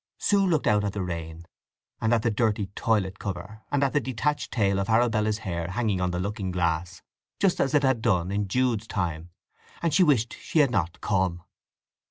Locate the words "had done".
7.83-8.31